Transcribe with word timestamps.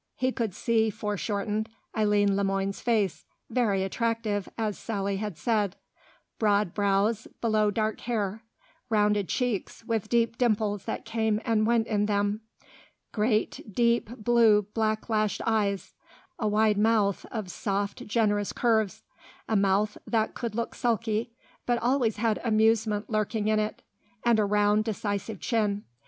He 0.15 0.31
could 0.31 0.55
see, 0.55 0.89
foreshortened, 0.89 1.69
Eileen 1.95 2.35
Le 2.35 2.43
Moine's 2.43 2.81
face 2.81 3.23
very 3.51 3.83
attractive, 3.83 4.49
as 4.57 4.75
Sally 4.75 5.17
had 5.17 5.37
said; 5.37 5.75
broad 6.39 6.73
brows 6.73 7.27
below 7.39 7.69
dark 7.69 7.99
hair, 7.99 8.41
rounded 8.89 9.29
cheeks 9.29 9.83
with 9.85 10.09
deep 10.09 10.39
dimples 10.39 10.85
that 10.85 11.05
came 11.05 11.39
and 11.45 11.67
went 11.67 11.85
in 11.85 12.07
them, 12.07 12.41
great 13.11 13.61
deep 13.71 14.09
blue, 14.17 14.63
black 14.73 15.07
lashed 15.07 15.41
eyes, 15.45 15.93
a 16.39 16.47
wide 16.47 16.79
mouth 16.79 17.23
of 17.31 17.51
soft, 17.51 18.07
generous 18.07 18.51
curves, 18.51 19.03
a 19.47 19.55
mouth 19.55 19.99
that 20.07 20.33
could 20.33 20.55
look 20.55 20.73
sulky 20.73 21.31
but 21.67 21.77
always 21.77 22.17
had 22.17 22.41
amusement 22.43 23.07
lurking 23.07 23.47
in 23.49 23.59
it, 23.59 23.83
and 24.25 24.39
a 24.39 24.45
round, 24.45 24.83
decisive 24.83 25.39
chin. 25.39 25.83